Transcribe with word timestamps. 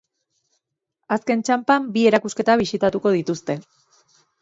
Azken 1.17 1.45
txanpan, 1.51 1.87
bi 1.99 2.07
erakusketa 2.13 2.59
bisitatuko 2.65 3.15
dituzte. 3.21 3.63